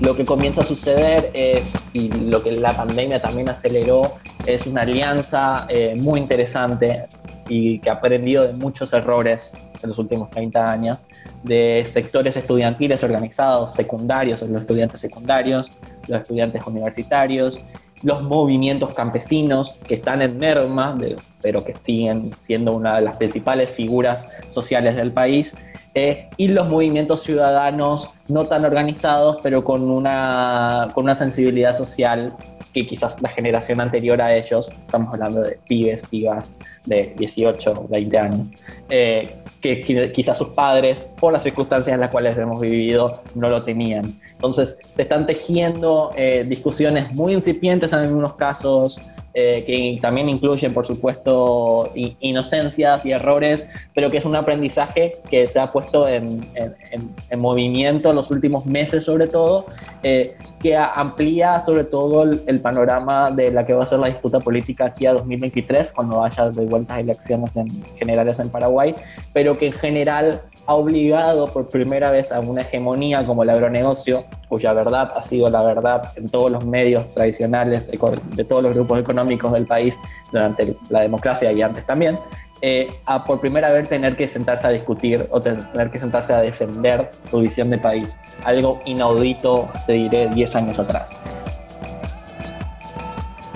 Lo 0.00 0.16
que 0.16 0.24
comienza 0.24 0.62
a 0.62 0.64
suceder 0.64 1.30
es, 1.32 1.74
y 1.92 2.08
lo 2.08 2.42
que 2.42 2.52
la 2.52 2.72
pandemia 2.72 3.22
también 3.22 3.48
aceleró, 3.48 4.14
es 4.46 4.66
una 4.66 4.82
alianza 4.82 5.66
eh, 5.68 5.94
muy 5.96 6.18
interesante 6.18 7.06
y 7.48 7.78
que 7.78 7.90
ha 7.90 7.94
aprendido 7.94 8.44
de 8.44 8.52
muchos 8.52 8.92
errores 8.92 9.54
en 9.82 9.88
los 9.88 9.98
últimos 9.98 10.30
30 10.30 10.70
años, 10.70 11.04
de 11.42 11.84
sectores 11.86 12.36
estudiantiles 12.36 13.02
organizados, 13.04 13.74
secundarios, 13.74 14.42
los 14.42 14.60
estudiantes 14.60 15.00
secundarios, 15.00 15.70
los 16.08 16.20
estudiantes 16.20 16.62
universitarios, 16.66 17.60
los 18.02 18.22
movimientos 18.22 18.92
campesinos 18.94 19.78
que 19.86 19.94
están 19.94 20.22
en 20.22 20.38
merma, 20.38 20.98
pero 21.40 21.64
que 21.64 21.72
siguen 21.72 22.32
siendo 22.36 22.72
una 22.72 22.96
de 22.96 23.02
las 23.02 23.16
principales 23.16 23.72
figuras 23.72 24.26
sociales 24.48 24.96
del 24.96 25.12
país, 25.12 25.54
eh, 25.94 26.28
y 26.38 26.48
los 26.48 26.68
movimientos 26.68 27.22
ciudadanos 27.22 28.08
no 28.26 28.46
tan 28.46 28.64
organizados, 28.64 29.38
pero 29.42 29.62
con 29.62 29.90
una, 29.90 30.88
con 30.94 31.04
una 31.04 31.14
sensibilidad 31.14 31.76
social 31.76 32.34
que 32.72 32.86
quizás 32.86 33.20
la 33.20 33.28
generación 33.28 33.80
anterior 33.80 34.20
a 34.20 34.34
ellos, 34.34 34.70
estamos 34.70 35.12
hablando 35.12 35.42
de 35.42 35.58
pibes, 35.68 36.02
pibas 36.10 36.50
de 36.86 37.14
18, 37.16 37.86
20 37.88 38.18
años, 38.18 38.48
eh, 38.88 39.36
que 39.60 40.12
quizás 40.12 40.38
sus 40.38 40.48
padres, 40.50 41.06
por 41.20 41.32
las 41.32 41.42
circunstancias 41.42 41.94
en 41.94 42.00
las 42.00 42.10
cuales 42.10 42.36
hemos 42.36 42.60
vivido, 42.60 43.22
no 43.34 43.48
lo 43.48 43.62
tenían. 43.62 44.18
Entonces, 44.32 44.78
se 44.92 45.02
están 45.02 45.26
tejiendo 45.26 46.10
eh, 46.16 46.44
discusiones 46.48 47.12
muy 47.14 47.34
incipientes 47.34 47.92
en 47.92 48.00
algunos 48.00 48.34
casos, 48.34 49.00
eh, 49.34 49.64
que 49.66 49.98
también 50.02 50.28
incluyen, 50.28 50.74
por 50.74 50.84
supuesto, 50.84 51.90
inocencias 51.94 53.06
y 53.06 53.12
errores, 53.12 53.66
pero 53.94 54.10
que 54.10 54.18
es 54.18 54.26
un 54.26 54.36
aprendizaje 54.36 55.18
que 55.30 55.46
se 55.46 55.58
ha 55.58 55.72
puesto 55.72 56.06
en, 56.06 56.46
en, 56.54 57.40
movimiento 57.40 58.10
en 58.10 58.16
los 58.16 58.30
últimos 58.30 58.66
meses, 58.66 59.04
sobre 59.04 59.26
todo, 59.26 59.66
eh, 60.02 60.36
que 60.60 60.76
amplía 60.76 61.60
sobre 61.60 61.84
todo 61.84 62.24
el, 62.24 62.60
panorama 62.60 63.30
de 63.30 63.50
la 63.50 63.64
que 63.64 63.72
va 63.72 63.84
a 63.84 63.86
ser 63.86 64.00
la 64.00 64.08
disputa 64.08 64.38
política 64.38 64.86
aquí 64.86 65.06
a 65.06 65.14
2023, 65.14 65.92
cuando 65.92 66.22
haya 66.22 66.50
de 66.50 66.66
vueltas 66.66 66.98
elecciones 66.98 67.56
en, 67.56 67.68
generales 67.96 68.38
en 68.38 68.50
Paraguay, 68.50 68.94
pero 69.32 69.56
que 69.56 69.68
en 69.68 69.72
general 69.72 70.42
ha 70.66 70.74
obligado 70.74 71.48
por 71.48 71.68
primera 71.68 72.10
vez 72.10 72.30
a 72.30 72.40
una 72.40 72.62
hegemonía 72.62 73.26
como 73.26 73.42
el 73.42 73.50
agronegocio, 73.50 74.24
cuya 74.48 74.72
verdad 74.72 75.12
ha 75.16 75.22
sido 75.22 75.48
la 75.50 75.62
verdad 75.62 76.12
en 76.16 76.28
todos 76.28 76.50
los 76.50 76.64
medios 76.64 77.12
tradicionales 77.14 77.90
de 77.90 78.44
todos 78.44 78.62
los 78.62 78.74
grupos 78.74 79.00
económicos 79.00 79.52
del 79.52 79.66
país 79.66 79.98
durante 80.30 80.76
la 80.88 81.00
democracia 81.00 81.50
y 81.52 81.62
antes 81.62 81.84
también, 81.84 82.18
eh, 82.64 82.92
a 83.06 83.24
por 83.24 83.40
primera 83.40 83.72
vez 83.72 83.88
tener 83.88 84.16
que 84.16 84.28
sentarse 84.28 84.68
a 84.68 84.70
discutir 84.70 85.26
o 85.30 85.40
tener 85.40 85.90
que 85.90 85.98
sentarse 85.98 86.32
a 86.32 86.40
defender 86.40 87.10
su 87.28 87.40
visión 87.40 87.70
de 87.70 87.78
país. 87.78 88.18
Algo 88.44 88.80
inaudito, 88.84 89.68
te 89.86 89.94
diré, 89.94 90.28
10 90.28 90.54
años 90.54 90.78
atrás. 90.78 91.10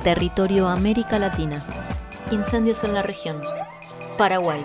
Territorio 0.02 0.66
América 0.66 1.20
Latina. 1.20 1.62
Incendios 2.32 2.82
en 2.82 2.94
la 2.94 3.02
región. 3.02 3.40
Paraguay. 4.18 4.64